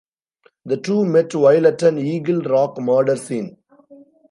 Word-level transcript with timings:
The 0.65 0.77
two 0.77 1.05
met 1.05 1.35
while 1.35 1.67
at 1.67 1.83
an 1.83 1.99
Eagle 1.99 2.39
Rock 2.41 2.79
murder 2.81 3.15
scene. 3.15 3.57